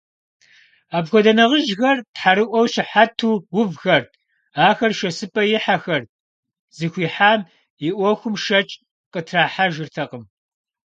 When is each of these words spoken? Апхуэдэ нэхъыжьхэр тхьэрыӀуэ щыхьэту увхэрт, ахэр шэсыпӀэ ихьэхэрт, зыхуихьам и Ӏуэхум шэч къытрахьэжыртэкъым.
Апхуэдэ 0.97 1.31
нэхъыжьхэр 1.37 1.97
тхьэрыӀуэ 2.13 2.61
щыхьэту 2.73 3.35
увхэрт, 3.59 4.09
ахэр 4.67 4.91
шэсыпӀэ 4.97 5.43
ихьэхэрт, 5.55 6.07
зыхуихьам 6.77 7.39
и 7.87 7.89
Ӏуэхум 7.97 8.35
шэч 8.43 8.69
къытрахьэжыртэкъым. 9.11 10.23